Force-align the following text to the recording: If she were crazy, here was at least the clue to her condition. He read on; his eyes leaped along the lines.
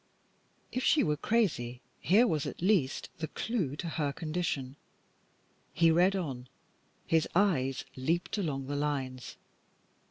If 0.71 0.83
she 0.83 1.03
were 1.03 1.15
crazy, 1.15 1.79
here 1.99 2.25
was 2.25 2.47
at 2.47 2.63
least 2.63 3.11
the 3.19 3.27
clue 3.27 3.75
to 3.75 3.87
her 3.87 4.11
condition. 4.11 4.75
He 5.75 5.91
read 5.91 6.15
on; 6.15 6.47
his 7.05 7.27
eyes 7.35 7.85
leaped 7.95 8.39
along 8.39 8.65
the 8.65 8.75
lines. 8.75 9.37